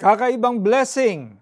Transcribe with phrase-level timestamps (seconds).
[0.00, 1.36] Kakaibang blessing.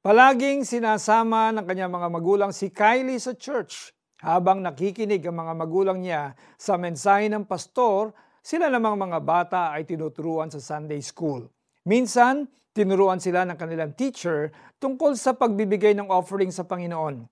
[0.00, 3.92] Palaging sinasama ng kanyang mga magulang si Kylie sa church.
[4.24, 9.84] Habang nakikinig ang mga magulang niya sa mensahe ng pastor, sila namang mga bata ay
[9.84, 11.44] tinuturuan sa Sunday school.
[11.84, 14.48] Minsan, tinuruan sila ng kanilang teacher
[14.80, 17.28] tungkol sa pagbibigay ng offering sa Panginoon.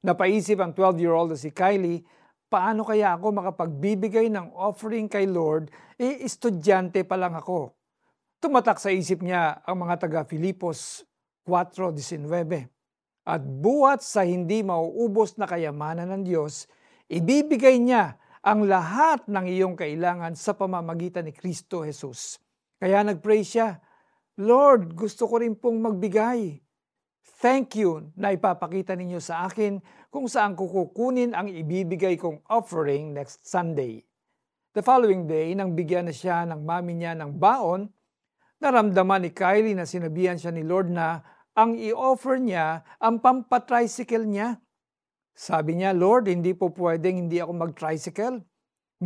[0.00, 2.00] Napaisip ang 12-year-old na si Kylie,
[2.48, 5.68] paano kaya ako makapagbibigay ng offering kay Lord,
[6.00, 7.76] eh estudyante pa lang ako.
[8.36, 11.08] Tumatak sa isip niya ang mga taga Filipos
[11.48, 12.68] 4.19.
[13.24, 16.68] At buhat sa hindi mauubos na kayamanan ng Diyos,
[17.08, 22.36] ibibigay niya ang lahat ng iyong kailangan sa pamamagitan ni Kristo Jesus.
[22.76, 23.80] Kaya nagpray siya,
[24.36, 26.60] Lord, gusto ko rin pong magbigay.
[27.40, 29.80] Thank you na ipapakita ninyo sa akin
[30.12, 34.04] kung saan ko kukunin ang ibibigay kong offering next Sunday.
[34.76, 37.95] The following day, nang bigyan na siya ng mami niya ng baon,
[38.66, 41.22] naramdaman ni Kylie na sinabihan siya ni Lord na
[41.54, 44.58] ang i-offer niya ang pampatricycle niya.
[45.36, 48.42] Sabi niya, Lord, hindi po pwedeng hindi ako mag-tricycle.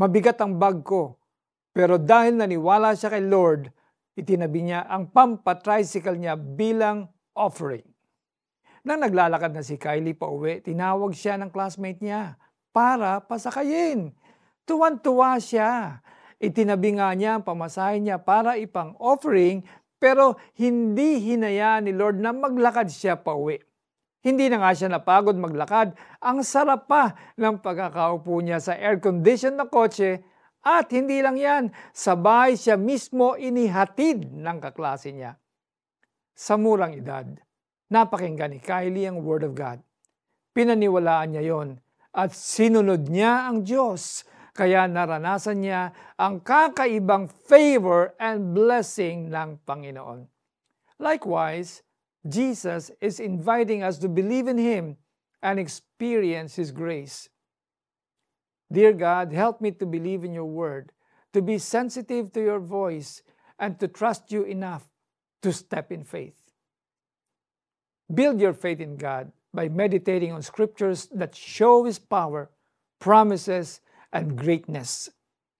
[0.00, 1.20] Mabigat ang bag ko.
[1.76, 3.68] Pero dahil naniwala siya kay Lord,
[4.16, 7.86] itinabi niya ang pampatricycle niya bilang offering.
[8.80, 12.40] Nang naglalakad na si Kylie pa uwi, tinawag siya ng classmate niya
[12.72, 14.14] para pasakayin.
[14.64, 16.00] Tuwan-tuwa siya.
[16.41, 19.60] Itinabi nga niya ang pamasahe niya para ipang offering
[20.00, 23.60] pero hindi hinayaan ni Lord na maglakad siya pa uwi.
[24.24, 25.92] Hindi na nga siya napagod maglakad.
[26.24, 30.24] Ang sarap pa ng pagkakaupo niya sa air-conditioned na kotse
[30.60, 35.41] at hindi lang yan, sabay siya mismo inihatid ng kaklase niya.
[36.36, 37.28] Sa murang edad,
[37.92, 39.80] napakinggan ni Kylie ang Word of God.
[40.52, 41.69] Pinaniwalaan niya yon
[42.12, 44.28] at sinunod niya ang Diyos
[44.61, 45.89] kaya naranasan niya
[46.20, 50.28] ang kakaibang favor and blessing ng Panginoon.
[51.00, 51.80] Likewise,
[52.28, 55.00] Jesus is inviting us to believe in Him
[55.41, 57.33] and experience His grace.
[58.69, 60.93] Dear God, help me to believe in your word,
[61.32, 63.25] to be sensitive to your voice,
[63.56, 64.84] and to trust you enough
[65.41, 66.37] to step in faith.
[68.12, 72.53] Build your faith in God by meditating on scriptures that show His power,
[73.00, 73.81] promises,
[74.15, 75.10] and greatness.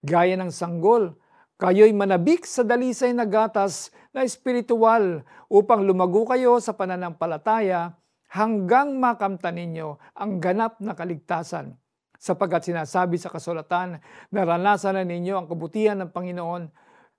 [0.01, 1.15] Gaya ng sanggol,
[1.61, 7.95] kayo'y manabik sa dalisay na gatas na espiritual upang lumago kayo sa pananampalataya
[8.31, 11.75] hanggang makamtan ninyo ang ganap na kaligtasan.
[12.21, 13.97] Sapagkat sinasabi sa kasulatan,
[14.29, 16.69] naranasan na ninyo ang kabutihan ng Panginoon.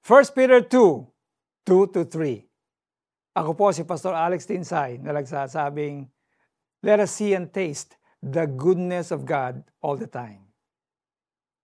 [0.03, 6.07] 1 Peter 2, 2-3 Ako po si Pastor Alex Tinsay na nagsasabing,
[6.83, 10.52] Let us see and taste the goodness of God all the time.